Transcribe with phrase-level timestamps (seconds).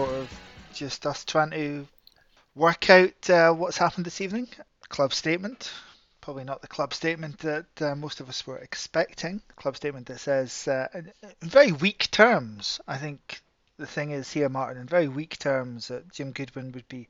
[0.00, 0.40] sort of
[0.72, 1.86] just us trying to
[2.54, 4.48] work out uh, what's happened this evening.
[4.88, 5.70] Club statement,
[6.22, 9.42] probably not the club statement that uh, most of us were expecting.
[9.56, 13.42] Club statement that says, uh, in very weak terms, I think
[13.76, 17.06] the thing is here, Martin, in very weak terms, that Jim Goodwin would be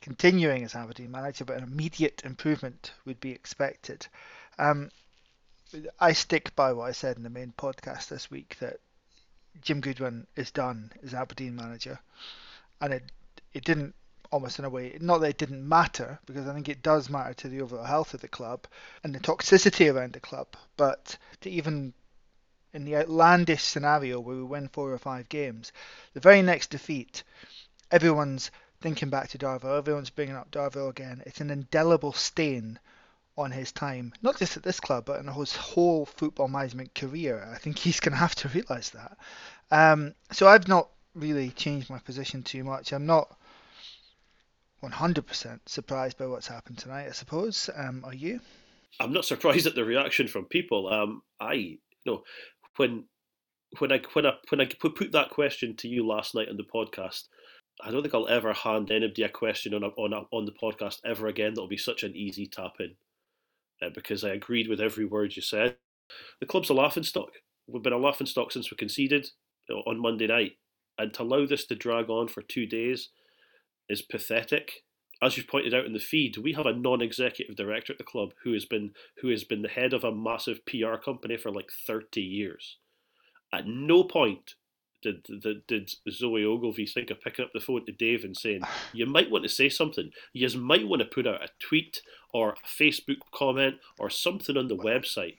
[0.00, 4.06] continuing as Aberdeen manager, but an immediate improvement would be expected.
[4.58, 4.88] Um,
[6.00, 8.80] I stick by what I said in the main podcast this week that
[9.60, 11.98] Jim Goodwin is done as Aberdeen manager,
[12.80, 13.10] and it
[13.52, 13.94] it didn't
[14.30, 17.34] almost in a way not that it didn't matter because I think it does matter
[17.34, 18.66] to the overall health of the club
[19.02, 21.94] and the toxicity around the club, but to even
[22.72, 25.72] in the outlandish scenario where we win four or five games,
[26.14, 27.24] the very next defeat,
[27.90, 31.22] everyone's thinking back to Darvel, everyone's bringing up Darvel again.
[31.26, 32.78] It's an indelible stain
[33.36, 37.48] on his time, not just at this club, but in his whole football management career.
[37.52, 39.16] I think he's going to have to realise that.
[39.70, 42.92] Um, so I've not really changed my position too much.
[42.92, 43.36] I'm not
[44.82, 47.68] 100% surprised by what's happened tonight, I suppose.
[47.74, 48.40] Um, are you?
[48.98, 50.88] I'm not surprised at the reaction from people.
[50.88, 52.22] Um, I, you know,
[52.76, 53.04] when
[53.78, 56.64] when I when I when I put, that question to you last night on the
[56.64, 57.24] podcast,
[57.82, 60.52] I don't think I'll ever hand anybody a question on a, on a, on the
[60.52, 61.54] podcast ever again.
[61.54, 62.94] That'll be such an easy tap in,
[63.82, 65.76] uh, because I agreed with every word you said.
[66.40, 67.30] The club's a laughing stock.
[67.66, 69.28] We've been a laughing stock since we conceded
[69.86, 70.52] on Monday night,
[70.98, 73.10] and to allow this to drag on for two days
[73.88, 74.82] is pathetic.
[75.22, 78.30] As you've pointed out in the feed, we have a non-executive director at the club
[78.42, 81.70] who has been who has been the head of a massive PR company for like
[81.86, 82.78] thirty years.
[83.52, 84.54] At no point
[85.02, 88.62] did did, did Zoe Ogilvie think of picking up the phone to Dave and saying,
[88.92, 90.10] "You might want to say something.
[90.32, 92.00] You might want to put out a tweet
[92.32, 95.36] or a Facebook comment or something on the website."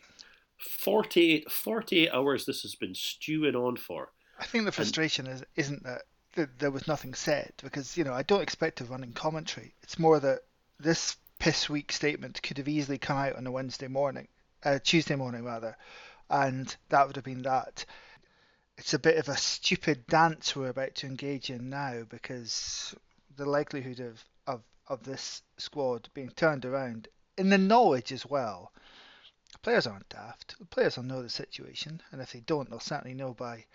[0.57, 4.11] 48, 48 hours this has been stewing on for.
[4.39, 6.03] I think the frustration is isn't that
[6.35, 9.73] th- there was nothing said because you know I don't expect a running commentary.
[9.83, 10.41] It's more that
[10.79, 14.27] this piss weak statement could have easily come out on a Wednesday morning,
[14.63, 15.75] uh, Tuesday morning rather,
[16.29, 17.85] and that would have been that.
[18.77, 22.95] It's a bit of a stupid dance we're about to engage in now because
[23.35, 24.23] the likelihood of,
[24.91, 27.07] of, this squad being turned around
[27.37, 28.71] in the knowledge as well.
[29.61, 30.55] Players aren't daft.
[30.69, 33.65] Players will know the situation, and if they don't, they'll certainly know by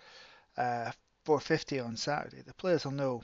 [0.57, 0.91] uh,
[1.25, 2.41] 4:50 on Saturday.
[2.41, 3.23] The players will know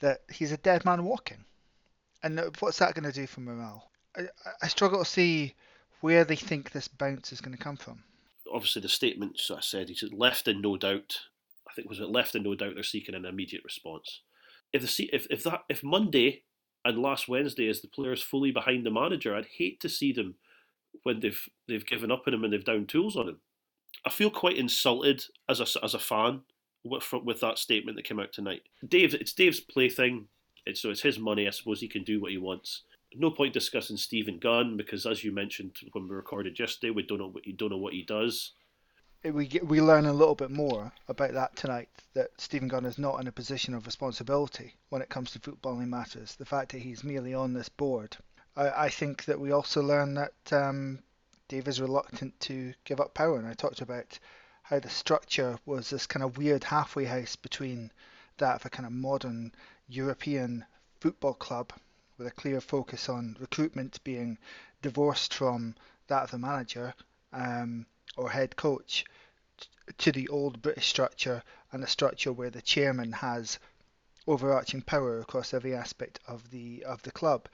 [0.00, 1.44] that he's a dead man walking,
[2.22, 3.90] and what's that going to do for morale?
[4.16, 4.22] I,
[4.62, 5.54] I struggle to see
[6.00, 8.02] where they think this bounce is going to come from.
[8.52, 11.20] Obviously, the statement I said he's left in no doubt.
[11.68, 14.20] I think was it left in no doubt they're seeking an immediate response.
[14.72, 16.42] If the if if that if Monday
[16.86, 20.36] and last Wednesday is the players fully behind the manager, I'd hate to see them
[21.02, 23.38] when they've they've given up on him and they've down tools on him.
[24.04, 26.42] I feel quite insulted as a as a fan
[26.84, 28.62] with with that statement that came out tonight.
[28.86, 30.28] Dave, it's Dave's plaything.
[30.64, 31.48] It's so it's his money.
[31.48, 32.82] I suppose he can do what he wants.
[33.14, 37.18] No point discussing Stephen Gunn because, as you mentioned when we recorded yesterday, we don't
[37.18, 38.52] know what you don't know what he does.
[39.24, 41.88] We get, we learn a little bit more about that tonight.
[42.14, 45.88] That Stephen Gunn is not in a position of responsibility when it comes to footballing
[45.88, 46.34] matters.
[46.34, 48.16] The fact that he's merely on this board.
[48.56, 51.00] I, I think that we also learn that um,
[51.48, 54.18] Dave is reluctant to give up power, and I talked about
[54.62, 57.92] how the structure was this kind of weird halfway house between
[58.38, 59.52] that of a kind of modern
[59.88, 60.64] European
[61.00, 61.72] football club
[62.18, 64.38] with a clear focus on recruitment being
[64.82, 65.74] divorced from
[66.08, 66.94] that of the manager
[67.32, 69.04] um, or head coach
[69.98, 73.58] to the old British structure and a structure where the chairman has
[74.26, 77.48] overarching power across every aspect of the of the club.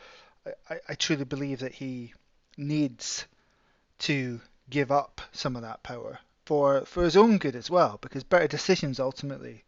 [0.69, 2.15] I, I truly believe that he
[2.57, 3.27] needs
[4.01, 8.25] to give up some of that power for for his own good as well, because
[8.25, 9.65] better decisions ultimately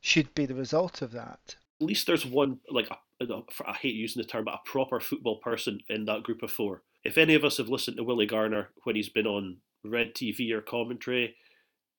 [0.00, 1.56] should be the result of that.
[1.80, 2.88] At least there's one like
[3.20, 6.82] I hate using the term, but a proper football person in that group of four.
[7.04, 10.50] If any of us have listened to Willie Garner when he's been on Red TV
[10.52, 11.36] or commentary,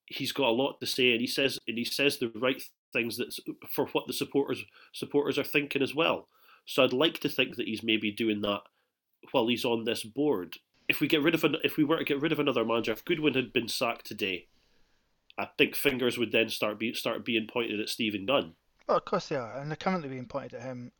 [0.06, 2.62] he's got a lot to say, and he says and he says the right
[2.92, 3.34] things that
[3.70, 6.28] for what the supporters supporters are thinking as well.
[6.66, 8.62] So I'd like to think that he's maybe doing that
[9.32, 10.58] while he's on this board
[10.90, 12.90] if we get rid of an, if we were to get rid of another manager,
[12.90, 14.48] if Goodwin had been sacked today,
[15.38, 18.54] I think fingers would then start be, start being pointed at Stephen Gunn.
[18.88, 20.90] Well, of course they are, and they're currently being pointed at him.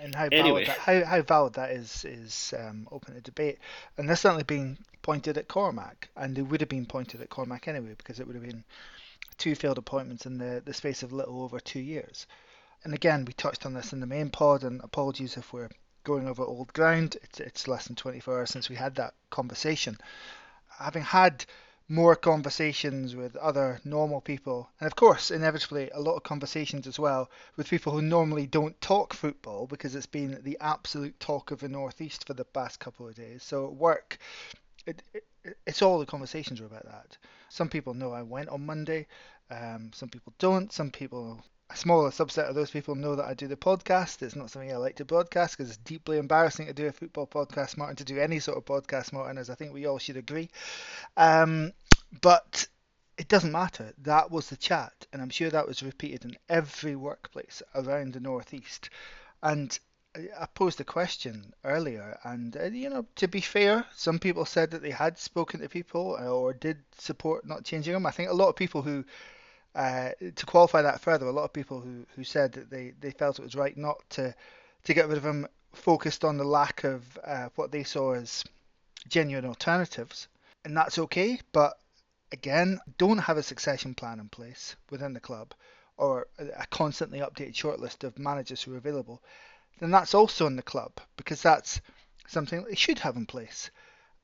[0.00, 0.64] And how anyway.
[0.64, 3.58] valid that, how, how valid that is is um, open to debate,
[3.96, 7.66] and they're certainly being pointed at Cormack, and they would have been pointed at Cormack
[7.66, 8.64] anyway because it would have been
[9.36, 12.26] two failed appointments in the, the space of little over two years.
[12.84, 15.70] And again, we touched on this in the main pod, and apologies if we're
[16.04, 17.16] going over old ground.
[17.22, 19.98] It's, it's less than 24 hours since we had that conversation.
[20.78, 21.44] Having had
[21.88, 26.98] more conversations with other normal people, and of course, inevitably, a lot of conversations as
[26.98, 31.60] well with people who normally don't talk football because it's been the absolute talk of
[31.60, 33.42] the Northeast for the past couple of days.
[33.42, 34.18] So at work,
[34.86, 35.26] it, it,
[35.66, 37.18] it's all the conversations are about that.
[37.50, 39.06] Some people know I went on Monday,
[39.50, 40.72] um, some people don't.
[40.72, 41.44] Some people
[41.74, 44.22] a smaller subset of those people know that I do the podcast.
[44.22, 47.26] It's not something I like to broadcast because it's deeply embarrassing to do a football
[47.26, 50.16] podcast, Martin, to do any sort of podcast, Martin, as I think we all should
[50.16, 50.50] agree.
[51.16, 51.72] Um,
[52.22, 52.68] but
[53.18, 53.92] it doesn't matter.
[53.98, 58.20] That was the chat, and I'm sure that was repeated in every workplace around the
[58.20, 58.90] Northeast.
[59.42, 59.76] And
[60.14, 64.70] I posed a question earlier, and uh, you know, to be fair, some people said
[64.70, 68.06] that they had spoken to people or did support not changing them.
[68.06, 69.04] I think a lot of people who
[69.74, 73.10] uh, to qualify that further, a lot of people who, who said that they, they
[73.10, 74.34] felt it was right not to
[74.84, 78.44] to get rid of him focused on the lack of uh, what they saw as
[79.08, 80.28] genuine alternatives,
[80.64, 81.40] and that's okay.
[81.52, 81.78] But
[82.32, 85.54] again, don't have a succession plan in place within the club
[85.96, 89.22] or a constantly updated shortlist of managers who are available.
[89.80, 91.80] Then that's also in the club because that's
[92.26, 93.70] something they should have in place.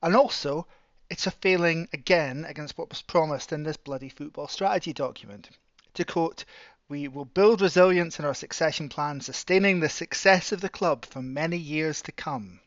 [0.01, 0.67] And also,
[1.11, 5.49] it's a failing again against what was promised in this bloody football strategy document.
[5.95, 6.45] To quote,
[6.87, 11.21] we will build resilience in our succession plan, sustaining the success of the club for
[11.21, 12.61] many years to come.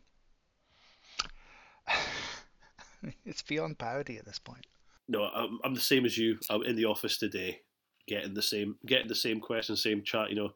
[3.24, 4.66] it's beyond parody at this point.
[5.08, 6.38] No, I'm, I'm the same as you.
[6.50, 7.62] I'm in the office today,
[8.06, 10.28] getting the same, getting the same question, same chat.
[10.28, 10.50] You know,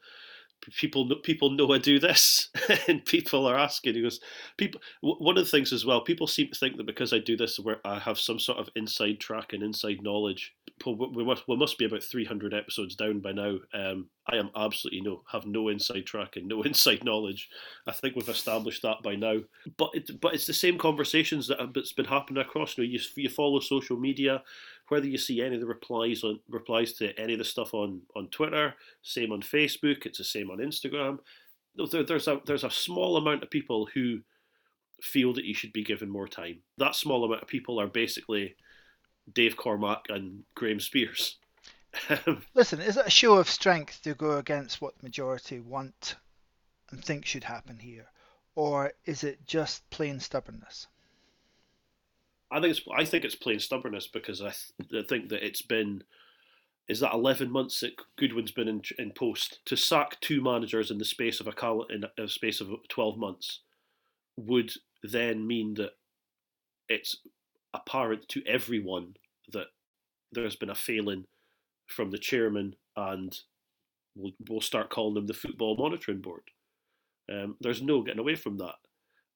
[0.76, 2.50] people people know I do this,
[2.88, 3.94] and people are asking.
[3.94, 4.20] He goes,
[4.56, 4.80] people.
[5.00, 7.58] One of the things as well, people seem to think that because I do this,
[7.58, 10.54] where I have some sort of inside track and inside knowledge.
[10.86, 13.56] We must, we must be about three hundred episodes down by now.
[13.74, 17.48] Um, I am absolutely no have no inside track and no inside knowledge.
[17.86, 19.40] I think we've established that by now.
[19.76, 22.76] But it, but it's the same conversations that have been happening across.
[22.76, 24.42] You know, you, you follow social media
[24.88, 28.02] whether you see any of the replies on replies to any of the stuff on
[28.16, 31.18] on Twitter, same on Facebook, it's the same on Instagram.
[31.90, 34.20] There, there's a there's a small amount of people who
[35.00, 36.60] feel that you should be given more time.
[36.78, 38.56] That small amount of people are basically
[39.32, 41.36] Dave Cormack and Graham Spiers.
[42.54, 46.16] Listen, is it a show of strength to go against what the majority want
[46.90, 48.06] and think should happen here,
[48.54, 50.86] or is it just plain stubbornness?
[52.50, 54.52] I think it's I think it's plain stubbornness because I,
[54.90, 56.02] th- I think that it's been
[56.88, 60.96] is that 11 months that Goodwin's been in, in post to sack two managers in
[60.96, 63.60] the space of a cal- in a space of 12 months
[64.36, 64.72] would
[65.02, 65.92] then mean that
[66.88, 67.16] it's
[67.74, 69.14] apparent to everyone
[69.52, 69.66] that
[70.32, 71.26] there's been a failing
[71.86, 73.40] from the chairman and
[74.14, 76.42] we'll, we'll start calling them the football monitoring board.
[77.30, 78.76] Um, there's no getting away from that,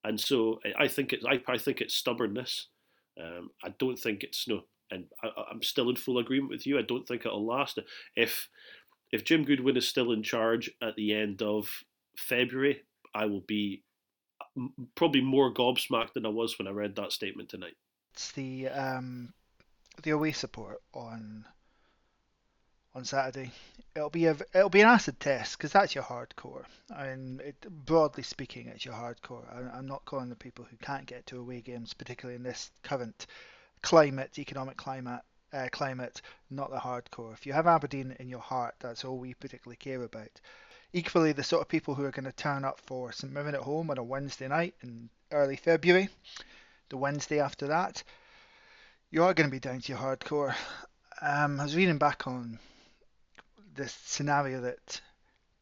[0.03, 2.69] and so I, I think it's I, I think it's stubbornness.
[3.20, 6.79] Um, I don't think it's no, and I, am still in full agreement with you.
[6.79, 7.79] I don't think it'll last.
[8.17, 8.49] If
[9.11, 11.70] if Jim Goodwin is still in charge at the end of
[12.17, 12.82] February,
[13.14, 13.82] I will be
[14.94, 17.75] probably more gobsmacked than I was when I read that statement tonight.
[18.14, 19.32] It's the um,
[20.03, 21.44] the away support on
[22.94, 23.51] on Saturday.
[23.94, 26.65] It'll be a it'll be an acid test because that's your hardcore.
[26.91, 27.56] And it,
[27.87, 29.44] broadly speaking, it's your hardcore.
[29.51, 32.70] I, I'm not calling the people who can't get to away games, particularly in this
[32.82, 33.27] current
[33.82, 35.20] climate, economic climate,
[35.53, 37.32] uh, climate, not the hardcore.
[37.32, 40.41] If you have Aberdeen in your heart, that's all we particularly care about.
[40.93, 43.63] Equally, the sort of people who are going to turn up for St Mirren at
[43.63, 46.11] home on a Wednesday night in early February,
[46.91, 48.03] the Wednesday after that,
[49.11, 50.55] you are going to be down to your hardcore.
[51.22, 52.58] Um, I was reading back on
[53.74, 55.00] this scenario that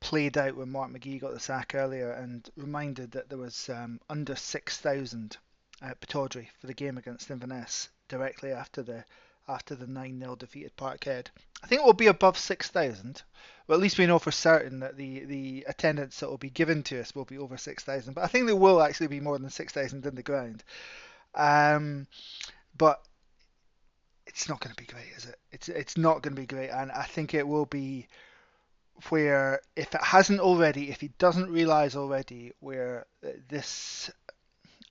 [0.01, 4.01] played out when Mark McGhee got the sack earlier and reminded that there was um,
[4.09, 5.37] under 6,000
[5.83, 9.05] at Pittodrie for the game against Inverness directly after the
[9.49, 11.27] after the 9-0 defeat at Parkhead.
[11.63, 13.23] I think it will be above 6,000.
[13.67, 16.85] Well, at least we know for certain that the, the attendance that will be given
[16.85, 18.15] to us will be over 6,000.
[18.15, 20.63] But I think there will actually be more than 6,000 in the ground.
[21.35, 22.07] Um,
[22.77, 23.03] but
[24.31, 25.37] it's not going to be great, is it?
[25.51, 28.07] It's it's not going to be great, and I think it will be
[29.09, 33.07] where if it hasn't already, if he doesn't realize already, where
[33.49, 34.09] this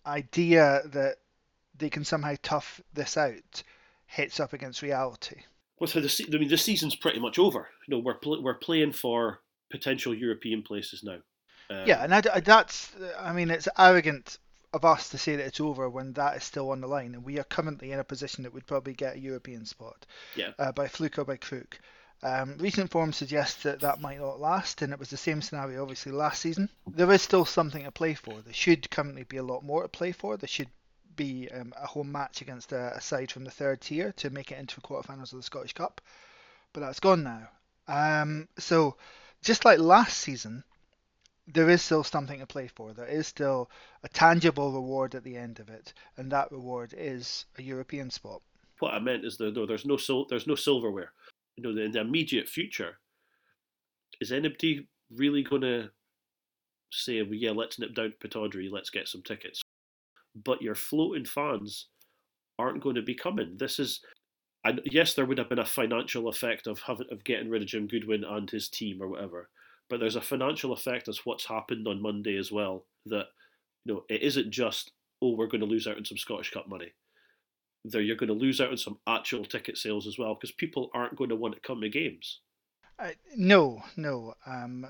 [0.06, 1.16] idea that
[1.78, 3.64] they can somehow tough this out
[4.08, 5.38] hits up against reality.
[5.80, 7.70] Well, so the I mean the season's pretty much over.
[7.88, 9.40] You know, we're pl- we're playing for
[9.72, 11.20] potential European places now.
[11.70, 14.38] Um, yeah, and I, that's I mean it's arrogant
[14.74, 17.24] of us to say that it's over when that is still on the line, and
[17.24, 20.06] we are currently in a position that would probably get a European spot.
[20.36, 20.52] Yeah.
[20.60, 21.80] Uh, by fluke or by crook.
[22.22, 25.82] Um, recent form suggests that that might not last, and it was the same scenario
[25.82, 26.70] obviously last season.
[26.86, 28.42] There is still something to play for.
[28.42, 30.36] There should currently be a lot more to play for.
[30.36, 30.70] There should
[31.16, 34.52] be um, a home match against a, a, side from the third tier to make
[34.52, 36.02] it into the quarterfinals of the Scottish Cup,
[36.72, 37.50] but that's gone now.
[37.88, 38.96] Um, so
[39.42, 40.64] just like last season,
[41.54, 42.94] there is still something to play for.
[42.94, 43.70] There is still
[44.04, 48.42] a tangible reward at the end of it, and that reward is a European spot.
[48.80, 51.12] What I meant is that no, there's no sil- there's no silverware.
[51.56, 53.00] You know, in the immediate future,
[54.22, 55.90] is anybody really going to
[56.92, 59.62] say, well, yeah, let's nip down to Pittodrie, let's get some tickets?
[60.44, 61.88] But your floating fans
[62.58, 63.58] aren't going to be coming.
[63.58, 64.02] This is,
[64.64, 67.68] and yes, there would have been a financial effect of having of getting rid of
[67.68, 69.50] Jim Goodwin and his team or whatever
[69.90, 72.86] but there's a financial effect as what's happened on Monday as well.
[73.08, 73.28] That
[73.86, 74.92] you know it isn't just
[75.22, 76.94] oh we're going to lose out on some Scottish Cup money.
[77.86, 80.92] There you're going to lose out on some actual ticket sales as well because people
[80.94, 82.42] aren't going to want to come to games.
[83.00, 84.34] Uh, no, no.
[84.46, 84.86] Um,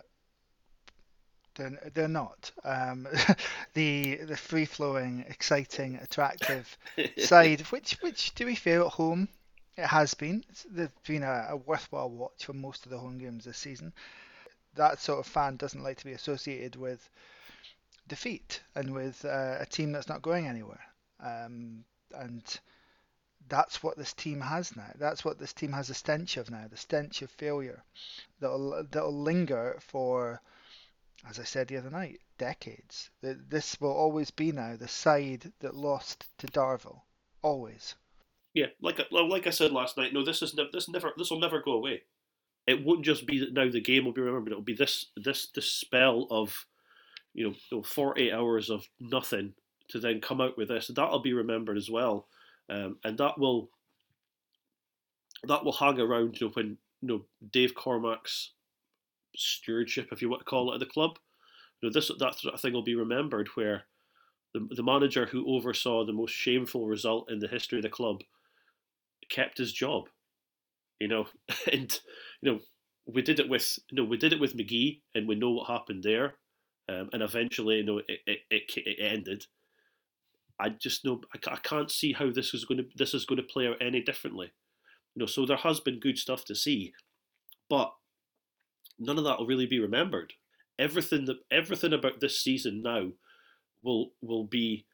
[1.56, 2.52] they're, they're not.
[2.64, 3.08] Um,
[3.74, 6.78] the the free flowing, exciting, attractive
[7.18, 9.30] side, which which to be fair at home,
[9.78, 10.44] it has been.
[10.50, 13.94] It's, they've been a, a worthwhile watch for most of the home games this season
[14.80, 17.10] that sort of fan doesn't like to be associated with
[18.08, 20.84] defeat and with uh, a team that's not going anywhere.
[21.20, 21.84] Um,
[22.16, 22.44] and
[23.50, 24.90] that's what this team has now.
[24.98, 27.84] That's what this team has a stench of now, the stench of failure
[28.40, 30.42] that'll that'll linger for,
[31.30, 33.10] as I said the other night, decades.
[33.22, 37.02] This will always be now the side that lost to Darvel,
[37.42, 37.96] always.
[38.54, 40.14] Yeah, like like I said last night.
[40.14, 42.04] No, this is ne- this never this will never go away
[42.70, 44.52] it won't just be that now the game will be remembered.
[44.52, 46.68] It'll be this this this spell of
[47.34, 49.54] you know 48 hours of nothing
[49.90, 50.92] to then come out with this.
[50.94, 52.28] That'll be remembered as well,
[52.70, 53.72] um, and that will
[55.48, 56.40] that will hang around.
[56.40, 58.52] You know when you know Dave Cormack's
[59.36, 61.18] stewardship, if you want to call it, at the club.
[61.82, 63.84] You know this that sort of thing will be remembered where.
[64.52, 68.22] The, the manager who oversaw the most shameful result in the history of the club
[69.30, 70.06] kept his job
[71.00, 71.28] you know,
[71.72, 72.00] and
[72.42, 72.60] you know
[73.06, 75.68] we did it with you know we did it with McGhee, and we know what
[75.68, 76.36] happened there,
[76.90, 79.46] um, and eventually you know it, it, it, it ended.
[80.60, 83.38] I just know I, I can't see how this is going to this is going
[83.38, 84.52] to play out any differently.
[85.16, 86.94] You know, so there has been good stuff to see,
[87.70, 87.92] but
[89.00, 90.34] none of that will really be remembered.
[90.78, 93.10] Everything that everything about this season now
[93.82, 94.86] will will be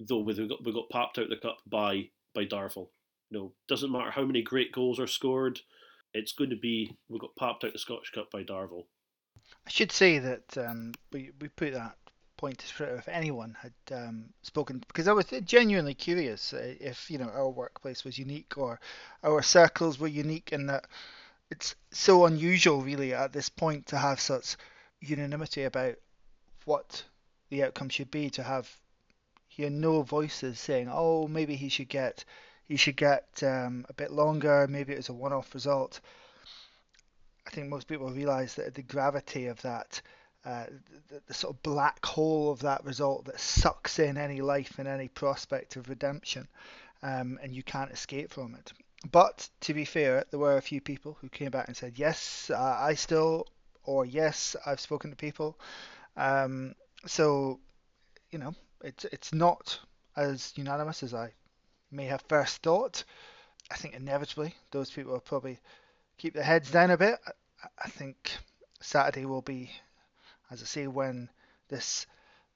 [0.00, 2.88] though we got we got popped out the cup by by Darvel.
[3.34, 5.60] You know, doesn't matter how many great goals are scored,
[6.12, 8.84] it's going to be we got popped out the Scottish Cup by Darvel.
[9.66, 11.96] I should say that um, we we put that
[12.36, 17.10] point to Twitter if anyone had um, spoken because I was genuinely curious uh, if
[17.10, 18.78] you know our workplace was unique or
[19.24, 20.86] our circles were unique in that
[21.50, 24.56] it's so unusual really at this point to have such
[25.00, 25.96] unanimity about
[26.66, 27.02] what
[27.50, 28.70] the outcome should be to have
[29.48, 32.24] hear no voices saying oh maybe he should get
[32.66, 34.66] he should get um, a bit longer.
[34.68, 36.00] Maybe it was a one-off result.
[37.46, 40.00] I think most people realise that the gravity of that,
[40.44, 40.66] uh,
[41.08, 44.88] the, the, sort of black hole of that result that sucks in any life and
[44.88, 46.48] any prospect of redemption,
[47.02, 48.72] um, and you can't escape from it.
[49.10, 52.50] But to be fair, there were a few people who came back and said, "Yes,
[52.50, 53.46] uh, I still,"
[53.82, 55.58] or "Yes, I've spoken to people."
[56.16, 56.74] Um,
[57.06, 57.60] so,
[58.30, 59.78] you know, it's it's not
[60.16, 61.34] as unanimous as I
[61.90, 63.04] may have first thought.
[63.70, 65.58] I think inevitably those people will probably
[66.18, 67.18] keep their heads down a bit.
[67.78, 68.36] I think
[68.80, 69.70] Saturday will be,
[70.50, 71.30] as I say, when
[71.68, 72.06] this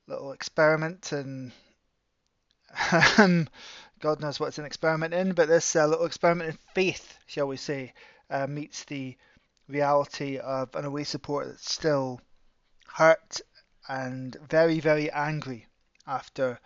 [0.06, 1.52] little experiment and
[3.18, 3.48] um,
[4.00, 7.48] God knows what it's an experiment in, but this uh, little experiment in faith, shall
[7.48, 7.94] we say,
[8.30, 9.16] uh, meets the
[9.68, 12.20] reality of an away support that's still
[12.86, 13.40] hurt
[13.88, 15.66] and very, very angry
[16.06, 16.60] after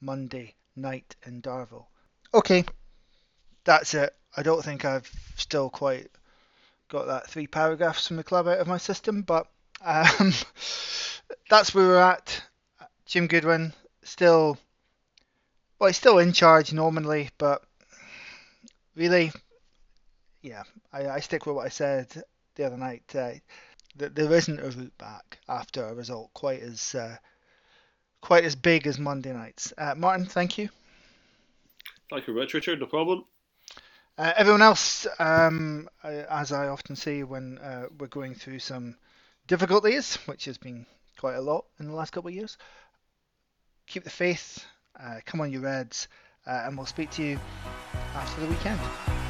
[0.00, 1.86] Monday night in Darvel.
[2.34, 2.64] Okay,
[3.64, 4.14] that's it.
[4.34, 6.08] I don't think I've still quite
[6.88, 9.46] got that three paragraphs from the club out of my system, but
[9.84, 10.32] um,
[11.50, 12.42] that's where we're at.
[13.04, 14.56] Jim Goodwin still,
[15.78, 17.62] well, he's still in charge nominally, but
[18.96, 19.30] really,
[20.40, 22.08] yeah, I, I stick with what I said
[22.54, 23.14] the other night.
[23.14, 23.32] Uh,
[23.96, 27.16] that there isn't a route back after a result quite as uh,
[28.22, 29.74] quite as big as Monday night's.
[29.76, 30.70] Uh, Martin, thank you.
[32.12, 32.52] Thank you, Rich.
[32.52, 33.24] Richard, no problem.
[34.18, 38.96] Uh, everyone else, um, as I often say when uh, we're going through some
[39.46, 40.84] difficulties, which has been
[41.16, 42.58] quite a lot in the last couple of years,
[43.86, 44.62] keep the faith,
[45.02, 46.08] uh, come on, you Reds,
[46.46, 47.40] uh, and we'll speak to you
[48.14, 49.21] after the weekend.